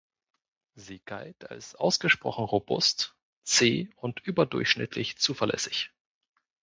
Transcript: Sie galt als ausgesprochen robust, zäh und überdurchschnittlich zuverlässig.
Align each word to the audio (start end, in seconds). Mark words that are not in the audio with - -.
Sie 0.73 0.97
galt 0.99 1.51
als 1.51 1.75
ausgesprochen 1.75 2.45
robust, 2.45 3.15
zäh 3.43 3.91
und 3.97 4.19
überdurchschnittlich 4.25 5.19
zuverlässig. 5.19 5.91